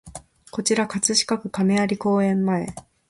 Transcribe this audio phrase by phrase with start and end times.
[0.49, 2.73] こちら葛飾区亀有公園前